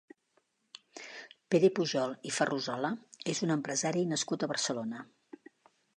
Pere 1.55 1.69
Pujol 1.81 2.15
i 2.29 2.33
Ferrusola 2.37 2.91
és 3.35 3.45
un 3.49 3.57
empresari 3.57 4.05
nascut 4.15 4.47
a 4.47 4.51
Barcelona. 4.57 5.07